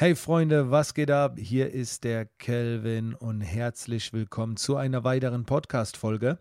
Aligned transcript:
Hey 0.00 0.16
Freunde, 0.16 0.70
was 0.70 0.94
geht 0.94 1.10
ab? 1.10 1.36
Hier 1.38 1.74
ist 1.74 2.04
der 2.04 2.24
Kelvin 2.24 3.12
und 3.12 3.42
herzlich 3.42 4.14
willkommen 4.14 4.56
zu 4.56 4.76
einer 4.76 5.04
weiteren 5.04 5.44
Podcast-Folge. 5.44 6.38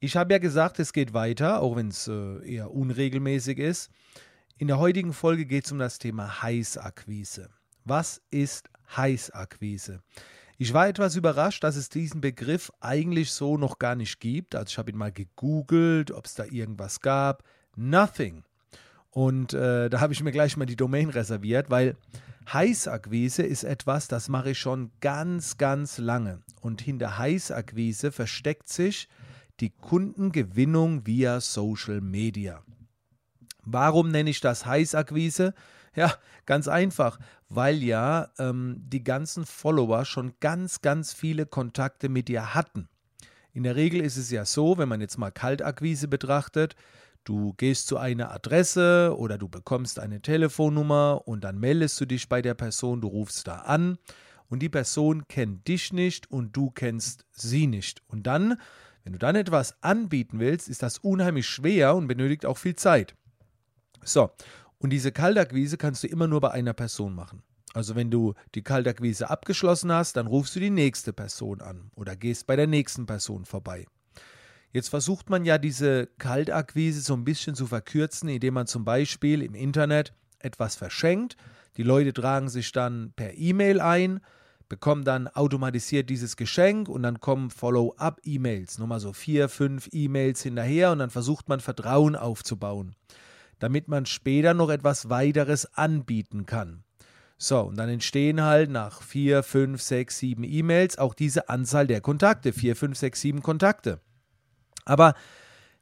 Ich 0.00 0.16
habe 0.16 0.32
ja 0.32 0.38
gesagt, 0.38 0.78
es 0.78 0.94
geht 0.94 1.12
weiter, 1.12 1.60
auch 1.60 1.76
wenn 1.76 1.88
es 1.88 2.08
äh, 2.08 2.54
eher 2.54 2.70
unregelmäßig 2.70 3.58
ist. 3.58 3.90
In 4.56 4.68
der 4.68 4.78
heutigen 4.78 5.12
Folge 5.12 5.44
geht 5.44 5.66
es 5.66 5.72
um 5.72 5.78
das 5.78 5.98
Thema 5.98 6.40
Heißakquise. 6.40 7.50
Was 7.84 8.22
ist 8.30 8.70
Heißakquise? 8.96 10.00
Ich 10.56 10.72
war 10.72 10.88
etwas 10.88 11.16
überrascht, 11.16 11.62
dass 11.64 11.76
es 11.76 11.90
diesen 11.90 12.22
Begriff 12.22 12.72
eigentlich 12.80 13.32
so 13.32 13.58
noch 13.58 13.78
gar 13.78 13.94
nicht 13.94 14.20
gibt. 14.20 14.54
Also 14.54 14.70
ich 14.70 14.78
habe 14.78 14.90
ihn 14.90 14.96
mal 14.96 15.12
gegoogelt, 15.12 16.12
ob 16.12 16.24
es 16.24 16.34
da 16.34 16.46
irgendwas 16.46 17.02
gab. 17.02 17.44
Nothing. 17.76 18.42
Und 19.10 19.52
äh, 19.52 19.90
da 19.90 20.00
habe 20.00 20.14
ich 20.14 20.22
mir 20.22 20.32
gleich 20.32 20.56
mal 20.56 20.64
die 20.64 20.76
Domain 20.76 21.10
reserviert, 21.10 21.68
weil 21.68 21.94
Heißakquise 22.52 23.42
ist 23.42 23.64
etwas, 23.64 24.08
das 24.08 24.28
mache 24.28 24.50
ich 24.50 24.58
schon 24.58 24.90
ganz, 25.00 25.56
ganz 25.56 25.98
lange. 25.98 26.42
Und 26.60 26.80
hinter 26.82 27.18
Heißakquise 27.18 28.12
versteckt 28.12 28.68
sich 28.68 29.08
die 29.60 29.70
Kundengewinnung 29.70 31.06
via 31.06 31.40
Social 31.40 32.00
Media. 32.00 32.62
Warum 33.62 34.10
nenne 34.10 34.30
ich 34.30 34.40
das 34.40 34.66
Heißakquise? 34.66 35.54
Ja, 35.94 36.12
ganz 36.44 36.68
einfach, 36.68 37.18
weil 37.48 37.82
ja 37.82 38.28
ähm, 38.38 38.82
die 38.82 39.04
ganzen 39.04 39.46
Follower 39.46 40.04
schon 40.04 40.34
ganz, 40.40 40.80
ganz 40.80 41.12
viele 41.12 41.46
Kontakte 41.46 42.08
mit 42.08 42.28
dir 42.28 42.54
hatten. 42.54 42.88
In 43.52 43.62
der 43.62 43.76
Regel 43.76 44.00
ist 44.00 44.16
es 44.16 44.30
ja 44.30 44.44
so, 44.44 44.76
wenn 44.76 44.88
man 44.88 45.00
jetzt 45.00 45.18
mal 45.18 45.30
Kaltakquise 45.30 46.08
betrachtet, 46.08 46.74
Du 47.24 47.54
gehst 47.54 47.86
zu 47.86 47.96
einer 47.96 48.30
Adresse 48.30 49.14
oder 49.16 49.38
du 49.38 49.48
bekommst 49.48 49.98
eine 49.98 50.20
Telefonnummer 50.20 51.22
und 51.24 51.42
dann 51.42 51.58
meldest 51.58 51.98
du 51.98 52.04
dich 52.04 52.28
bei 52.28 52.42
der 52.42 52.52
Person, 52.52 53.00
du 53.00 53.08
rufst 53.08 53.46
da 53.48 53.60
an 53.60 53.96
und 54.48 54.60
die 54.60 54.68
Person 54.68 55.26
kennt 55.26 55.66
dich 55.66 55.92
nicht 55.92 56.30
und 56.30 56.54
du 56.54 56.70
kennst 56.70 57.24
sie 57.32 57.66
nicht. 57.66 58.02
Und 58.08 58.26
dann, 58.26 58.60
wenn 59.04 59.14
du 59.14 59.18
dann 59.18 59.36
etwas 59.36 59.82
anbieten 59.82 60.38
willst, 60.38 60.68
ist 60.68 60.82
das 60.82 60.98
unheimlich 60.98 61.46
schwer 61.46 61.96
und 61.96 62.08
benötigt 62.08 62.44
auch 62.44 62.58
viel 62.58 62.76
Zeit. 62.76 63.14
So, 64.02 64.30
und 64.76 64.90
diese 64.90 65.10
Kaltakquise 65.10 65.78
kannst 65.78 66.04
du 66.04 66.08
immer 66.08 66.26
nur 66.26 66.42
bei 66.42 66.50
einer 66.50 66.74
Person 66.74 67.14
machen. 67.14 67.42
Also 67.72 67.96
wenn 67.96 68.10
du 68.10 68.34
die 68.54 68.62
Kaltakquise 68.62 69.30
abgeschlossen 69.30 69.90
hast, 69.90 70.16
dann 70.16 70.26
rufst 70.26 70.56
du 70.56 70.60
die 70.60 70.70
nächste 70.70 71.14
Person 71.14 71.62
an 71.62 71.90
oder 71.96 72.16
gehst 72.16 72.46
bei 72.46 72.54
der 72.54 72.66
nächsten 72.66 73.06
Person 73.06 73.46
vorbei. 73.46 73.86
Jetzt 74.74 74.88
versucht 74.88 75.30
man 75.30 75.44
ja 75.44 75.56
diese 75.56 76.08
Kaltakquise 76.18 77.00
so 77.00 77.14
ein 77.14 77.22
bisschen 77.22 77.54
zu 77.54 77.68
verkürzen, 77.68 78.28
indem 78.28 78.54
man 78.54 78.66
zum 78.66 78.84
Beispiel 78.84 79.40
im 79.40 79.54
Internet 79.54 80.12
etwas 80.40 80.74
verschenkt. 80.74 81.36
Die 81.76 81.84
Leute 81.84 82.12
tragen 82.12 82.48
sich 82.48 82.72
dann 82.72 83.12
per 83.14 83.38
E-Mail 83.38 83.80
ein, 83.80 84.18
bekommen 84.68 85.04
dann 85.04 85.28
automatisiert 85.28 86.10
dieses 86.10 86.36
Geschenk 86.36 86.88
und 86.88 87.04
dann 87.04 87.20
kommen 87.20 87.50
Follow-up-E-Mails, 87.50 88.78
nochmal 88.78 88.98
so 88.98 89.12
vier, 89.12 89.48
fünf 89.48 89.88
E-Mails 89.92 90.42
hinterher 90.42 90.90
und 90.90 90.98
dann 90.98 91.10
versucht 91.10 91.48
man 91.48 91.60
Vertrauen 91.60 92.16
aufzubauen, 92.16 92.96
damit 93.60 93.86
man 93.86 94.06
später 94.06 94.54
noch 94.54 94.70
etwas 94.70 95.08
weiteres 95.08 95.72
anbieten 95.76 96.46
kann. 96.46 96.82
So, 97.38 97.60
und 97.60 97.76
dann 97.78 97.90
entstehen 97.90 98.42
halt 98.42 98.70
nach 98.70 99.02
vier, 99.02 99.44
fünf, 99.44 99.82
sechs, 99.82 100.18
sieben 100.18 100.42
E-Mails 100.42 100.98
auch 100.98 101.14
diese 101.14 101.48
Anzahl 101.48 101.86
der 101.86 102.00
Kontakte, 102.00 102.52
vier, 102.52 102.74
fünf, 102.74 102.98
sechs, 102.98 103.20
sieben 103.20 103.40
Kontakte. 103.40 104.00
Aber 104.84 105.14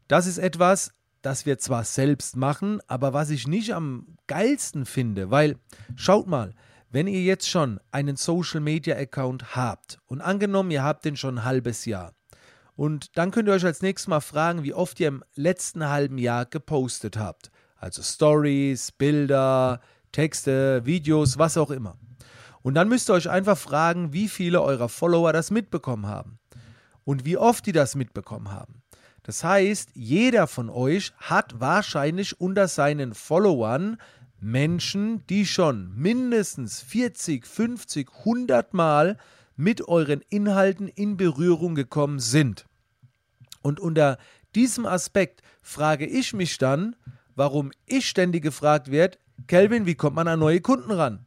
das 0.08 0.27
ist 0.27 0.39
etwas, 0.39 0.92
das 1.22 1.47
wir 1.47 1.58
zwar 1.58 1.84
selbst 1.84 2.36
machen, 2.36 2.81
aber 2.89 3.12
was 3.12 3.31
ich 3.31 3.47
nicht 3.47 3.75
am 3.75 4.17
geilsten 4.27 4.86
finde, 4.86 5.31
weil 5.31 5.56
schaut 5.95 6.27
mal, 6.27 6.53
wenn 6.91 7.06
ihr 7.06 7.23
jetzt 7.23 7.48
schon 7.48 7.80
einen 7.91 8.17
Social 8.17 8.61
Media 8.61 8.97
Account 8.97 9.56
habt 9.56 9.98
und 10.06 10.20
angenommen, 10.20 10.70
ihr 10.70 10.83
habt 10.83 11.05
den 11.05 11.17
schon 11.17 11.39
ein 11.39 11.45
halbes 11.45 11.84
Jahr 11.84 12.12
und 12.75 13.17
dann 13.17 13.30
könnt 13.30 13.48
ihr 13.48 13.55
euch 13.55 13.64
als 13.64 13.83
nächstes 13.83 14.08
mal 14.08 14.20
fragen, 14.20 14.62
wie 14.62 14.74
oft 14.74 14.98
ihr 15.01 15.08
im 15.08 15.24
letzten 15.35 15.89
halben 15.89 16.18
Jahr 16.18 16.46
gepostet 16.46 17.17
habt. 17.17 17.51
Also 17.77 18.02
Stories, 18.02 18.92
Bilder, 18.92 19.80
Texte, 20.12 20.85
Videos, 20.85 21.39
was 21.39 21.57
auch 21.57 21.70
immer. 21.70 21.96
Und 22.62 22.74
dann 22.74 22.89
müsst 22.89 23.11
ihr 23.11 23.14
euch 23.14 23.29
einfach 23.29 23.58
fragen, 23.58 24.12
wie 24.12 24.29
viele 24.29 24.62
eurer 24.62 24.89
Follower 24.89 25.33
das 25.33 25.51
mitbekommen 25.51 26.07
haben 26.07 26.39
und 27.05 27.24
wie 27.24 27.36
oft 27.36 27.67
die 27.67 27.73
das 27.73 27.95
mitbekommen 27.95 28.51
haben. 28.51 28.81
Das 29.22 29.44
heißt, 29.44 29.90
jeder 29.94 30.46
von 30.46 30.68
euch 30.68 31.12
hat 31.18 31.60
wahrscheinlich 31.60 32.40
unter 32.40 32.66
seinen 32.66 33.14
Followern 33.14 33.98
Menschen, 34.40 35.24
die 35.28 35.46
schon 35.46 35.94
mindestens 35.94 36.80
40, 36.83 37.46
50, 37.46 38.08
100 38.18 38.74
Mal 38.74 39.16
mit 39.55 39.86
euren 39.86 40.22
Inhalten 40.28 40.88
in 40.88 41.16
Berührung 41.16 41.77
gekommen 41.77 42.18
sind. 42.18 42.66
Und 43.62 43.78
unter 43.78 44.18
diesem 44.56 44.86
Aspekt 44.86 45.42
frage 45.62 46.06
ich 46.06 46.32
mich 46.32 46.58
dann, 46.58 46.96
warum 47.36 47.70
ich 47.86 48.08
ständig 48.08 48.42
gefragt 48.42 48.90
werde, 48.90 49.18
Kelvin, 49.46 49.86
wie 49.86 49.94
kommt 49.94 50.16
man 50.16 50.28
an 50.28 50.40
neue 50.40 50.61
Kunden 50.61 50.90
ran? 50.90 51.24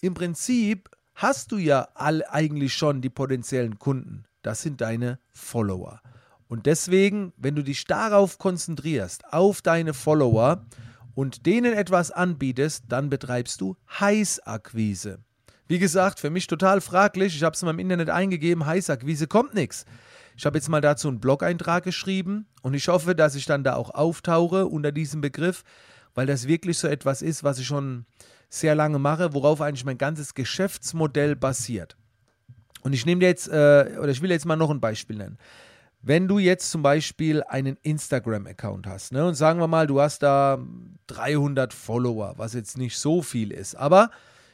Im 0.00 0.14
Prinzip 0.14 0.88
hast 1.14 1.50
du 1.50 1.56
ja 1.58 1.88
all 1.94 2.24
eigentlich 2.26 2.74
schon 2.74 3.02
die 3.02 3.10
potenziellen 3.10 3.78
Kunden. 3.80 4.24
Das 4.42 4.62
sind 4.62 4.80
deine 4.80 5.18
Follower. 5.32 6.00
Und 6.48 6.66
deswegen, 6.66 7.32
wenn 7.36 7.54
du 7.54 7.62
dich 7.62 7.84
darauf 7.84 8.38
konzentrierst, 8.38 9.32
auf 9.32 9.60
deine 9.62 9.94
Follower 9.94 10.64
und 11.14 11.46
denen 11.46 11.74
etwas 11.74 12.10
anbietest, 12.10 12.84
dann 12.88 13.10
betreibst 13.10 13.60
du 13.60 13.76
Heißakquise. 14.00 15.18
Wie 15.66 15.78
gesagt, 15.78 16.18
für 16.18 16.30
mich 16.30 16.46
total 16.46 16.80
fraglich. 16.80 17.36
Ich 17.36 17.42
habe 17.42 17.54
es 17.54 17.62
mal 17.62 17.72
im 17.72 17.78
Internet 17.78 18.08
eingegeben, 18.08 18.64
Heißakquise 18.64 19.26
kommt 19.26 19.54
nichts. 19.54 19.84
Ich 20.38 20.46
habe 20.46 20.56
jetzt 20.56 20.68
mal 20.68 20.80
dazu 20.80 21.08
einen 21.08 21.20
Blog-Eintrag 21.20 21.84
geschrieben 21.84 22.46
und 22.62 22.72
ich 22.72 22.88
hoffe, 22.88 23.14
dass 23.14 23.34
ich 23.34 23.44
dann 23.44 23.64
da 23.64 23.74
auch 23.74 23.90
auftauche 23.90 24.66
unter 24.66 24.92
diesem 24.92 25.20
Begriff, 25.20 25.64
weil 26.14 26.26
das 26.26 26.48
wirklich 26.48 26.78
so 26.78 26.88
etwas 26.88 27.20
ist, 27.20 27.44
was 27.44 27.58
ich 27.58 27.66
schon 27.66 28.06
sehr 28.48 28.74
lange 28.74 28.98
mache, 28.98 29.34
worauf 29.34 29.60
eigentlich 29.60 29.84
mein 29.84 29.98
ganzes 29.98 30.34
Geschäftsmodell 30.34 31.36
basiert. 31.36 31.96
Und 32.82 32.92
ich 32.92 33.04
nehme 33.04 33.24
jetzt, 33.24 33.48
äh, 33.48 33.98
oder 34.00 34.08
ich 34.08 34.22
will 34.22 34.30
jetzt 34.30 34.46
mal 34.46 34.56
noch 34.56 34.70
ein 34.70 34.80
Beispiel 34.80 35.16
nennen. 35.16 35.38
Wenn 36.00 36.28
du 36.28 36.38
jetzt 36.38 36.70
zum 36.70 36.82
Beispiel 36.82 37.42
einen 37.42 37.76
Instagram-Account 37.82 38.86
hast, 38.86 39.12
ne, 39.12 39.26
und 39.26 39.34
sagen 39.34 39.60
wir 39.60 39.66
mal, 39.66 39.86
du 39.86 40.00
hast 40.00 40.22
da 40.22 40.58
300 41.08 41.72
Follower, 41.72 42.34
was 42.36 42.54
jetzt 42.54 42.78
nicht 42.78 42.96
so 42.96 43.22
viel 43.22 43.50
ist, 43.50 43.74
aber 43.74 44.10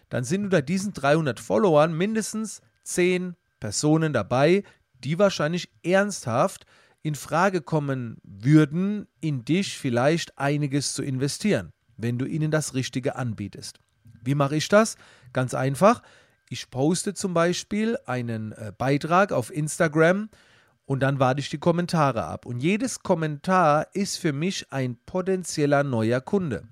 dann 0.09 0.25
sind 0.25 0.45
unter 0.45 0.63
diesen 0.63 0.93
300 0.93 1.41
Followern 1.41 1.97
mindestens 1.97 2.63
10 2.85 3.37
Personen 3.61 4.13
dabei, 4.13 4.63
die 5.03 5.19
wahrscheinlich 5.19 5.71
ernsthaft 5.83 6.67
in 7.03 7.15
Frage 7.15 7.61
kommen 7.61 8.17
würden, 8.23 9.07
in 9.21 9.45
dich 9.45 9.79
vielleicht 9.79 10.39
einiges 10.39 10.95
zu 10.95 11.03
investieren, 11.03 11.73
wenn 11.97 12.19
du 12.19 12.25
ihnen 12.25 12.51
das 12.51 12.75
Richtige 12.75 13.17
anbietest. 13.17 13.79
Wie 14.23 14.35
mache 14.35 14.57
ich 14.57 14.69
das? 14.69 14.97
Ganz 15.35 15.53
einfach. 15.53 16.03
Ich 16.49 16.71
poste 16.71 17.13
zum 17.13 17.35
Beispiel 17.35 17.99
einen 18.07 18.53
äh, 18.53 18.73
Beitrag 18.77 19.33
auf 19.33 19.53
Instagram, 19.53 20.31
und 20.87 21.01
dann 21.01 21.19
warte 21.19 21.41
ich 21.41 21.49
die 21.49 21.59
Kommentare 21.59 22.25
ab. 22.25 22.47
Und 22.47 22.63
jedes 22.63 23.03
Kommentar 23.03 23.89
ist 23.95 24.19
für 24.19 24.33
mich 24.33 24.71
ein 24.71 24.97
potenzieller 25.07 25.83
neuer 25.83 26.21
Kunde. 26.21 26.65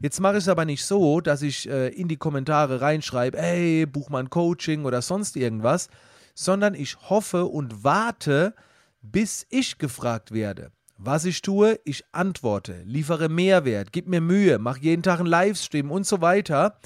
Jetzt 0.00 0.20
mache 0.20 0.34
ich 0.34 0.44
es 0.44 0.48
aber 0.48 0.64
nicht 0.64 0.84
so, 0.84 1.20
dass 1.20 1.42
ich 1.42 1.68
äh, 1.68 1.88
in 1.88 2.08
die 2.08 2.16
Kommentare 2.16 2.80
reinschreibe, 2.80 3.38
hey, 3.38 3.86
buch 3.86 4.08
mal 4.08 4.20
ein 4.20 4.30
Coaching 4.30 4.84
oder 4.84 5.02
sonst 5.02 5.36
irgendwas, 5.36 5.88
sondern 6.34 6.74
ich 6.74 6.96
hoffe 7.10 7.46
und 7.46 7.84
warte, 7.84 8.54
bis 9.02 9.46
ich 9.50 9.78
gefragt 9.78 10.32
werde. 10.32 10.70
Was 10.96 11.24
ich 11.24 11.42
tue, 11.42 11.78
ich 11.84 12.04
antworte, 12.12 12.82
liefere 12.84 13.28
Mehrwert, 13.28 13.92
gib 13.92 14.08
mir 14.08 14.20
Mühe, 14.20 14.58
mache 14.58 14.80
jeden 14.80 15.02
Tag 15.02 15.20
einen 15.20 15.28
Livestream 15.28 15.90
und 15.90 16.06
so 16.06 16.20
weiter, 16.20 16.78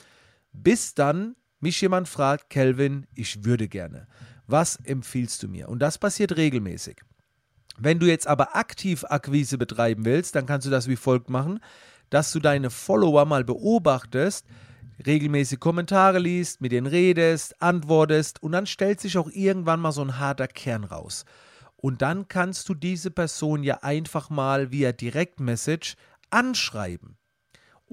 bis 0.52 0.94
dann 0.94 1.34
mich 1.60 1.80
jemand 1.80 2.08
fragt, 2.08 2.50
Kelvin, 2.50 3.06
ich 3.14 3.44
würde 3.44 3.68
gerne. 3.68 4.06
Was 4.52 4.76
empfiehlst 4.84 5.42
du 5.42 5.48
mir? 5.48 5.70
Und 5.70 5.78
das 5.78 5.96
passiert 5.96 6.36
regelmäßig. 6.36 7.00
Wenn 7.78 7.98
du 7.98 8.06
jetzt 8.06 8.26
aber 8.26 8.54
aktiv 8.54 9.02
Akquise 9.08 9.56
betreiben 9.56 10.04
willst, 10.04 10.34
dann 10.34 10.44
kannst 10.44 10.66
du 10.66 10.70
das 10.70 10.88
wie 10.88 10.96
folgt 10.96 11.30
machen, 11.30 11.58
dass 12.10 12.32
du 12.32 12.38
deine 12.38 12.68
Follower 12.68 13.24
mal 13.24 13.44
beobachtest, 13.44 14.44
regelmäßig 15.06 15.58
Kommentare 15.58 16.18
liest, 16.18 16.60
mit 16.60 16.72
denen 16.72 16.86
redest, 16.86 17.62
antwortest 17.62 18.42
und 18.42 18.52
dann 18.52 18.66
stellt 18.66 19.00
sich 19.00 19.16
auch 19.16 19.30
irgendwann 19.30 19.80
mal 19.80 19.92
so 19.92 20.02
ein 20.02 20.18
harter 20.18 20.48
Kern 20.48 20.84
raus. 20.84 21.24
Und 21.76 22.02
dann 22.02 22.28
kannst 22.28 22.68
du 22.68 22.74
diese 22.74 23.10
Person 23.10 23.62
ja 23.62 23.78
einfach 23.82 24.28
mal 24.28 24.70
via 24.70 24.92
Direktmessage 24.92 25.94
anschreiben. 26.28 27.16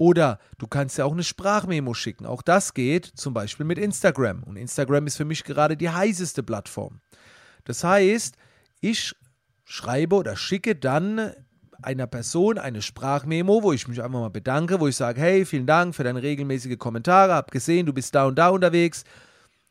Oder 0.00 0.38
du 0.56 0.66
kannst 0.66 0.96
ja 0.96 1.04
auch 1.04 1.12
eine 1.12 1.22
Sprachmemo 1.22 1.92
schicken. 1.92 2.24
Auch 2.24 2.40
das 2.40 2.72
geht 2.72 3.04
zum 3.04 3.34
Beispiel 3.34 3.66
mit 3.66 3.76
Instagram. 3.76 4.42
Und 4.44 4.56
Instagram 4.56 5.06
ist 5.06 5.18
für 5.18 5.26
mich 5.26 5.44
gerade 5.44 5.76
die 5.76 5.90
heißeste 5.90 6.42
Plattform. 6.42 7.02
Das 7.64 7.84
heißt, 7.84 8.34
ich 8.80 9.14
schreibe 9.66 10.16
oder 10.16 10.36
schicke 10.36 10.74
dann 10.74 11.34
einer 11.82 12.06
Person 12.06 12.56
eine 12.56 12.80
Sprachmemo, 12.80 13.62
wo 13.62 13.74
ich 13.74 13.88
mich 13.88 14.02
einfach 14.02 14.20
mal 14.20 14.30
bedanke, 14.30 14.80
wo 14.80 14.88
ich 14.88 14.96
sage, 14.96 15.20
hey, 15.20 15.44
vielen 15.44 15.66
Dank 15.66 15.94
für 15.94 16.02
deine 16.02 16.22
regelmäßige 16.22 16.78
Kommentare, 16.78 17.34
hab 17.34 17.50
gesehen, 17.50 17.84
du 17.84 17.92
bist 17.92 18.14
da 18.14 18.24
und 18.24 18.36
da 18.36 18.48
unterwegs. 18.48 19.04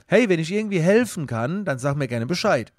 Hey, 0.06 0.30
wenn 0.30 0.40
ich 0.40 0.52
irgendwie 0.52 0.80
helfen 0.80 1.26
kann, 1.26 1.66
dann 1.66 1.80
sag 1.80 1.96
mir 1.96 2.08
gerne 2.08 2.28
Bescheid. 2.28 2.72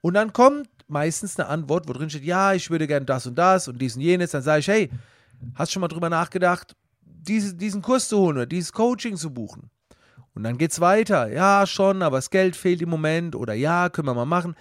Und 0.00 0.14
dann 0.14 0.32
kommt 0.32 0.68
meistens 0.86 1.40
eine 1.40 1.48
Antwort, 1.48 1.88
wo 1.88 1.92
drin 1.92 2.08
steht, 2.08 2.22
ja, 2.22 2.52
ich 2.52 2.70
würde 2.70 2.86
gerne 2.86 3.04
das 3.04 3.26
und 3.26 3.34
das 3.34 3.66
und 3.66 3.82
dies 3.82 3.96
und 3.96 4.02
jenes. 4.02 4.30
Dann 4.30 4.42
sage 4.42 4.60
ich, 4.60 4.68
hey, 4.68 4.90
hast 5.54 5.70
du 5.70 5.72
schon 5.74 5.80
mal 5.80 5.88
drüber 5.88 6.10
nachgedacht, 6.10 6.76
diese, 7.02 7.54
diesen 7.54 7.82
Kurs 7.82 8.08
zu 8.08 8.18
holen 8.18 8.36
oder 8.36 8.46
dieses 8.46 8.72
Coaching 8.72 9.16
zu 9.16 9.32
buchen? 9.32 9.70
Und 10.34 10.44
dann 10.44 10.58
geht 10.58 10.70
es 10.70 10.80
weiter. 10.80 11.32
Ja, 11.32 11.66
schon, 11.66 12.02
aber 12.02 12.18
das 12.18 12.30
Geld 12.30 12.54
fehlt 12.54 12.80
im 12.80 12.90
Moment 12.90 13.34
oder 13.34 13.54
ja, 13.54 13.88
können 13.88 14.06
wir 14.06 14.14
mal 14.14 14.24
machen. 14.24 14.54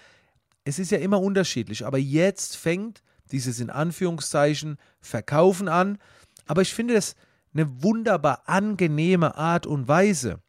Es 0.63 0.79
ist 0.79 0.91
ja 0.91 0.97
immer 0.97 1.21
unterschiedlich, 1.21 1.85
aber 1.85 1.97
jetzt 1.97 2.57
fängt 2.57 3.03
dieses 3.31 3.59
in 3.59 3.69
Anführungszeichen 3.69 4.77
Verkaufen 4.99 5.67
an. 5.67 5.97
Aber 6.45 6.61
ich 6.61 6.73
finde 6.73 6.95
das 6.95 7.15
eine 7.53 7.83
wunderbar 7.83 8.43
angenehme 8.47 9.35
Art 9.35 9.65
und 9.65 9.87
Weise. 9.87 10.39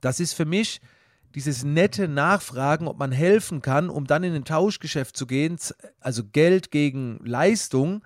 Das 0.00 0.20
ist 0.20 0.34
für 0.34 0.44
mich 0.44 0.80
dieses 1.34 1.64
nette 1.64 2.08
Nachfragen, 2.08 2.88
ob 2.88 2.98
man 2.98 3.12
helfen 3.12 3.60
kann, 3.60 3.90
um 3.90 4.06
dann 4.06 4.24
in 4.24 4.34
ein 4.34 4.44
Tauschgeschäft 4.44 5.16
zu 5.16 5.26
gehen, 5.26 5.58
also 6.00 6.24
Geld 6.24 6.70
gegen 6.70 7.18
Leistung. 7.24 8.02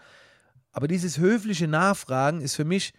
Aber 0.73 0.89
dieses 0.89 1.19
höfliche 1.19 1.69
Nachfragen 1.69 2.41
ist 2.41 2.55
für 2.55 2.65
mich 2.65 2.93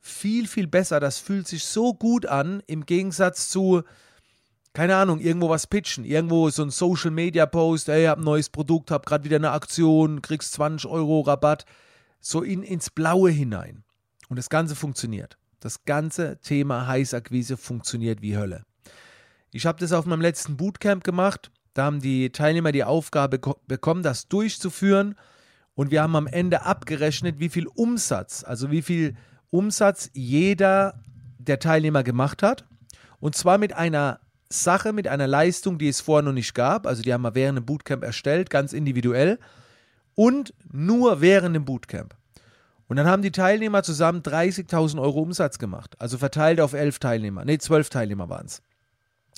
viel, 0.00 0.46
viel 0.46 0.66
besser. 0.66 1.00
Das 1.00 1.18
fühlt 1.18 1.48
sich 1.48 1.64
so 1.64 1.94
gut 1.94 2.26
an 2.26 2.62
im 2.66 2.86
Gegensatz 2.86 3.48
zu, 3.48 3.82
keine 4.72 4.96
Ahnung, 4.96 5.20
irgendwo 5.20 5.48
was 5.48 5.66
pitchen. 5.66 6.04
Irgendwo 6.04 6.50
so 6.50 6.62
ein 6.62 6.70
Social 6.70 7.10
Media 7.10 7.46
Post, 7.46 7.88
ey, 7.88 8.06
hab 8.06 8.18
ein 8.18 8.24
neues 8.24 8.48
Produkt, 8.48 8.90
hab 8.90 9.06
gerade 9.06 9.24
wieder 9.24 9.36
eine 9.36 9.50
Aktion, 9.50 10.22
kriegst 10.22 10.52
20 10.52 10.88
Euro 10.88 11.20
Rabatt. 11.20 11.64
So 12.20 12.42
in, 12.42 12.62
ins 12.62 12.90
Blaue 12.90 13.30
hinein. 13.30 13.84
Und 14.28 14.36
das 14.36 14.48
Ganze 14.48 14.76
funktioniert. 14.76 15.38
Das 15.60 15.84
ganze 15.84 16.40
Thema 16.40 16.86
Heißakquise 16.86 17.56
funktioniert 17.56 18.22
wie 18.22 18.36
Hölle. 18.36 18.64
Ich 19.50 19.66
habe 19.66 19.80
das 19.80 19.92
auf 19.92 20.06
meinem 20.06 20.20
letzten 20.20 20.56
Bootcamp 20.56 21.02
gemacht. 21.02 21.50
Da 21.74 21.84
haben 21.84 22.00
die 22.00 22.30
Teilnehmer 22.30 22.72
die 22.72 22.84
Aufgabe 22.84 23.40
bekommen, 23.66 24.02
das 24.02 24.28
durchzuführen. 24.28 25.14
Und 25.78 25.92
wir 25.92 26.02
haben 26.02 26.16
am 26.16 26.26
Ende 26.26 26.62
abgerechnet, 26.62 27.38
wie 27.38 27.48
viel 27.48 27.68
Umsatz, 27.68 28.42
also 28.42 28.72
wie 28.72 28.82
viel 28.82 29.14
Umsatz 29.50 30.10
jeder 30.12 31.00
der 31.38 31.60
Teilnehmer 31.60 32.02
gemacht 32.02 32.42
hat. 32.42 32.64
Und 33.20 33.36
zwar 33.36 33.58
mit 33.58 33.74
einer 33.74 34.18
Sache, 34.48 34.92
mit 34.92 35.06
einer 35.06 35.28
Leistung, 35.28 35.78
die 35.78 35.86
es 35.86 36.00
vorher 36.00 36.24
noch 36.24 36.32
nicht 36.32 36.52
gab. 36.52 36.84
Also 36.84 37.02
die 37.02 37.12
haben 37.12 37.22
wir 37.22 37.36
während 37.36 37.58
dem 37.58 37.64
Bootcamp 37.64 38.02
erstellt, 38.02 38.50
ganz 38.50 38.72
individuell. 38.72 39.38
Und 40.16 40.52
nur 40.68 41.20
während 41.20 41.54
dem 41.54 41.64
Bootcamp. 41.64 42.16
Und 42.88 42.96
dann 42.96 43.06
haben 43.06 43.22
die 43.22 43.30
Teilnehmer 43.30 43.84
zusammen 43.84 44.22
30.000 44.22 45.00
Euro 45.00 45.20
Umsatz 45.20 45.60
gemacht. 45.60 45.94
Also 46.00 46.18
verteilt 46.18 46.60
auf 46.60 46.72
elf 46.72 46.98
Teilnehmer. 46.98 47.44
Ne, 47.44 47.58
zwölf 47.58 47.88
Teilnehmer 47.88 48.28
waren 48.28 48.46
es. 48.46 48.62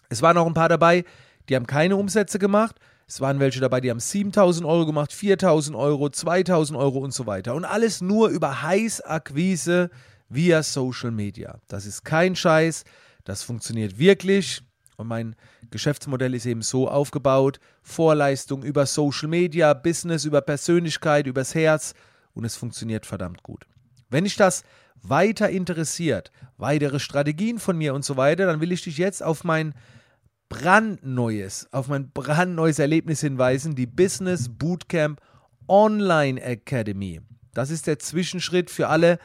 Es 0.09 0.23
waren 0.23 0.39
auch 0.39 0.47
ein 0.47 0.55
paar 0.55 0.71
dabei, 0.71 1.05
die 1.51 1.57
haben 1.57 1.67
keine 1.67 1.97
Umsätze 1.97 2.39
gemacht. 2.39 2.77
Es 3.11 3.21
waren 3.21 3.41
welche 3.41 3.59
dabei, 3.59 3.81
die 3.81 3.91
haben 3.91 3.99
7000 3.99 4.65
Euro 4.65 4.87
gemacht, 4.87 5.13
4000 5.13 5.77
Euro, 5.77 6.11
2000 6.11 6.79
Euro 6.79 7.01
und 7.01 7.13
so 7.13 7.27
weiter. 7.27 7.57
Und 7.57 7.65
alles 7.65 8.01
nur 8.01 8.29
über 8.29 8.63
Heißakquise 8.63 9.91
via 10.29 10.63
Social 10.63 11.11
Media. 11.11 11.59
Das 11.67 11.87
ist 11.87 12.05
kein 12.05 12.37
Scheiß. 12.37 12.85
Das 13.25 13.43
funktioniert 13.43 13.99
wirklich. 13.99 14.63
Und 14.97 15.09
mein 15.09 15.35
Geschäftsmodell 15.73 16.35
ist 16.35 16.47
eben 16.47 16.63
so 16.63 16.89
aufgebaut: 16.89 17.59
Vorleistung 17.83 18.63
über 18.63 18.87
Social 18.87 19.29
Media, 19.29 19.75
Business, 19.75 20.25
über 20.25 20.41
Persönlichkeit, 20.41 21.27
übers 21.27 21.57
Herz. 21.57 21.95
Und 22.33 22.45
es 22.45 22.55
funktioniert 22.55 23.07
verdammt 23.07 23.43
gut. 23.43 23.67
Wenn 24.09 24.23
dich 24.23 24.37
das 24.37 24.63
weiter 25.03 25.51
interessiert, 25.51 26.31
weitere 26.59 27.01
Strategien 27.01 27.59
von 27.59 27.77
mir 27.77 27.93
und 27.93 28.05
so 28.05 28.17
weiter, 28.17 28.47
dann 28.47 28.61
will 28.61 28.71
ich 28.71 28.85
dich 28.85 28.99
jetzt 28.99 29.21
auf 29.21 29.43
mein 29.43 29.75
brandneues, 30.51 31.69
auf 31.73 31.89
mein 31.89 32.11
brandneues 32.11 32.79
Erlebnis 32.79 33.21
hinweisen, 33.21 33.75
die 33.75 33.87
Business 33.87 34.51
Bootcamp 34.51 35.23
Online 35.67 36.43
Academy. 36.43 37.21
Das 37.55 37.71
ist 37.71 37.87
der 37.87 37.99
Zwischenschritt 37.99 38.69
für 38.69 38.89
alle, 38.89 39.19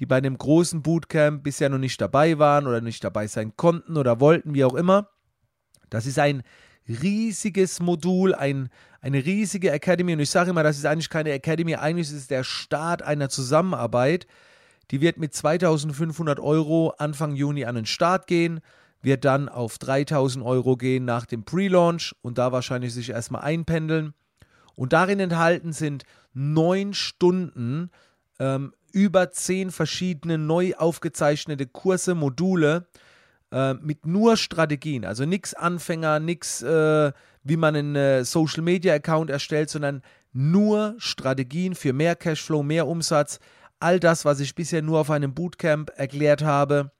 die 0.00 0.06
bei 0.06 0.20
dem 0.20 0.36
großen 0.36 0.82
Bootcamp 0.82 1.44
bisher 1.44 1.68
noch 1.68 1.78
nicht 1.78 2.00
dabei 2.00 2.38
waren 2.38 2.66
oder 2.66 2.80
nicht 2.80 3.04
dabei 3.04 3.26
sein 3.26 3.52
konnten 3.56 3.96
oder 3.96 4.18
wollten, 4.18 4.54
wie 4.54 4.64
auch 4.64 4.74
immer. 4.74 5.10
Das 5.90 6.06
ist 6.06 6.18
ein 6.18 6.42
riesiges 6.88 7.80
Modul, 7.80 8.34
ein, 8.34 8.70
eine 9.02 9.24
riesige 9.24 9.70
Academy. 9.70 10.14
Und 10.14 10.20
ich 10.20 10.30
sage 10.30 10.50
immer, 10.50 10.62
das 10.62 10.78
ist 10.78 10.86
eigentlich 10.86 11.10
keine 11.10 11.30
Academy, 11.32 11.74
eigentlich 11.74 12.08
ist 12.08 12.16
es 12.16 12.26
der 12.26 12.42
Start 12.42 13.02
einer 13.02 13.28
Zusammenarbeit. 13.28 14.26
Die 14.90 15.02
wird 15.02 15.18
mit 15.18 15.34
2500 15.34 16.40
Euro 16.40 16.94
Anfang 16.96 17.36
Juni 17.36 17.66
an 17.66 17.74
den 17.74 17.86
Start 17.86 18.26
gehen 18.26 18.60
wird 19.02 19.24
dann 19.24 19.48
auf 19.48 19.78
3000 19.78 20.44
Euro 20.44 20.76
gehen 20.76 21.04
nach 21.04 21.26
dem 21.26 21.44
Pre-Launch 21.44 22.14
und 22.22 22.38
da 22.38 22.52
wahrscheinlich 22.52 22.92
sich 22.92 23.10
erstmal 23.10 23.42
einpendeln. 23.42 24.14
Und 24.74 24.92
darin 24.92 25.20
enthalten 25.20 25.72
sind 25.72 26.04
neun 26.32 26.94
Stunden 26.94 27.90
ähm, 28.38 28.72
über 28.92 29.30
zehn 29.30 29.70
verschiedene 29.70 30.38
neu 30.38 30.74
aufgezeichnete 30.76 31.66
Kurse, 31.66 32.14
Module 32.14 32.88
äh, 33.52 33.74
mit 33.74 34.06
nur 34.06 34.36
Strategien. 34.36 35.04
Also 35.04 35.24
nichts 35.24 35.54
Anfänger, 35.54 36.20
nichts, 36.20 36.62
äh, 36.62 37.12
wie 37.42 37.56
man 37.56 37.76
einen 37.76 37.96
äh, 37.96 38.24
Social 38.24 38.62
Media 38.62 38.94
Account 38.94 39.30
erstellt, 39.30 39.70
sondern 39.70 40.02
nur 40.32 40.94
Strategien 40.98 41.74
für 41.74 41.92
mehr 41.92 42.16
Cashflow, 42.16 42.62
mehr 42.62 42.86
Umsatz. 42.86 43.40
All 43.80 43.98
das, 43.98 44.24
was 44.24 44.40
ich 44.40 44.54
bisher 44.54 44.82
nur 44.82 45.00
auf 45.00 45.10
einem 45.10 45.34
Bootcamp 45.34 45.90
erklärt 45.96 46.42
habe 46.42 46.92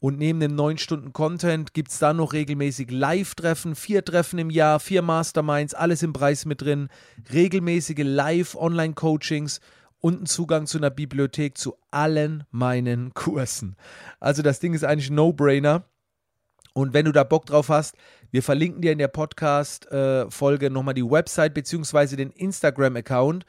und 0.00 0.18
neben 0.18 0.40
dem 0.40 0.54
9 0.54 0.78
Stunden 0.78 1.12
Content 1.12 1.74
gibt 1.74 1.90
es 1.90 1.98
dann 1.98 2.16
noch 2.16 2.32
regelmäßig 2.32 2.90
Live-Treffen, 2.90 3.74
vier 3.74 4.02
Treffen 4.02 4.38
im 4.38 4.48
Jahr, 4.48 4.80
vier 4.80 5.02
Masterminds, 5.02 5.74
alles 5.74 6.02
im 6.02 6.14
Preis 6.14 6.46
mit 6.46 6.62
drin, 6.62 6.88
regelmäßige 7.32 8.02
Live-Online-Coachings 8.02 9.60
und 10.00 10.16
einen 10.16 10.26
Zugang 10.26 10.66
zu 10.66 10.78
einer 10.78 10.88
Bibliothek 10.88 11.58
zu 11.58 11.76
allen 11.90 12.44
meinen 12.50 13.12
Kursen. 13.12 13.76
Also 14.20 14.40
das 14.40 14.58
Ding 14.58 14.72
ist 14.72 14.84
eigentlich 14.84 15.10
ein 15.10 15.16
No-Brainer. 15.16 15.84
Und 16.72 16.94
wenn 16.94 17.04
du 17.04 17.12
da 17.12 17.24
Bock 17.24 17.44
drauf 17.46 17.68
hast, 17.68 17.94
wir 18.30 18.42
verlinken 18.42 18.80
dir 18.80 18.92
in 18.92 18.98
der 18.98 19.08
Podcast-Folge 19.08 20.66
äh, 20.66 20.70
nochmal 20.70 20.94
die 20.94 21.04
Website 21.04 21.52
bzw. 21.52 22.16
den 22.16 22.30
Instagram-Account. 22.30 23.44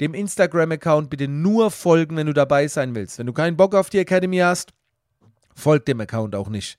Dem 0.00 0.14
Instagram-Account 0.14 1.10
bitte 1.10 1.28
nur 1.28 1.70
folgen, 1.70 2.16
wenn 2.16 2.26
du 2.26 2.32
dabei 2.32 2.66
sein 2.66 2.96
willst. 2.96 3.18
Wenn 3.18 3.26
du 3.26 3.32
keinen 3.32 3.56
Bock 3.56 3.74
auf 3.76 3.90
die 3.90 3.98
Academy 3.98 4.38
hast, 4.38 4.72
folgt 5.54 5.88
dem 5.88 6.00
Account 6.00 6.34
auch 6.34 6.48
nicht. 6.48 6.78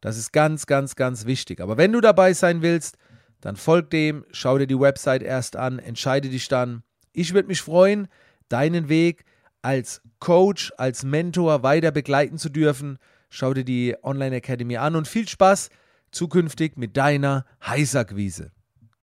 Das 0.00 0.16
ist 0.16 0.32
ganz, 0.32 0.66
ganz, 0.66 0.96
ganz 0.96 1.26
wichtig. 1.26 1.60
Aber 1.60 1.76
wenn 1.76 1.92
du 1.92 2.00
dabei 2.00 2.32
sein 2.32 2.62
willst, 2.62 2.96
dann 3.40 3.56
folg 3.56 3.90
dem, 3.90 4.24
schau 4.32 4.58
dir 4.58 4.66
die 4.66 4.78
Website 4.78 5.22
erst 5.22 5.56
an, 5.56 5.78
entscheide 5.78 6.28
dich 6.28 6.48
dann. 6.48 6.82
Ich 7.12 7.34
würde 7.34 7.48
mich 7.48 7.62
freuen, 7.62 8.08
deinen 8.48 8.88
Weg 8.88 9.24
als 9.62 10.00
Coach, 10.20 10.72
als 10.76 11.04
Mentor 11.04 11.62
weiter 11.62 11.90
begleiten 11.90 12.38
zu 12.38 12.48
dürfen. 12.48 12.98
Schau 13.28 13.54
dir 13.54 13.64
die 13.64 13.96
Online 14.02 14.36
Academy 14.36 14.76
an 14.76 14.96
und 14.96 15.06
viel 15.06 15.28
Spaß 15.28 15.70
zukünftig 16.10 16.76
mit 16.76 16.96
deiner 16.96 17.44
Heißakquise. 17.64 18.50